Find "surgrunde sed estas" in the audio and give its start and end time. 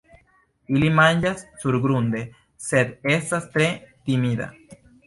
1.65-3.49